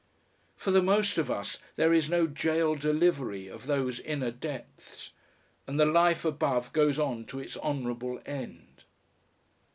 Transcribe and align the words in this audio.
For 0.55 0.71
the 0.71 0.81
most 0.81 1.19
of 1.19 1.29
us 1.29 1.59
there 1.75 1.93
is 1.93 2.09
no 2.09 2.25
jail 2.25 2.73
delivery 2.73 3.47
of 3.47 3.67
those 3.67 3.99
inner 3.99 4.31
depths, 4.31 5.11
and 5.67 5.79
the 5.79 5.85
life 5.85 6.25
above 6.25 6.73
goes 6.73 6.97
on 6.97 7.23
to 7.25 7.39
its 7.39 7.55
honourable 7.57 8.19
end. 8.25 8.85